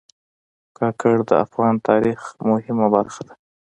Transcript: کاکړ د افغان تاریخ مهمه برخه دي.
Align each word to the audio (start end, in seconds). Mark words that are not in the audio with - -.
کاکړ 0.77 1.15
د 1.29 1.31
افغان 1.45 1.75
تاریخ 1.89 2.19
مهمه 2.49 2.87
برخه 2.95 3.21
دي. 3.27 3.35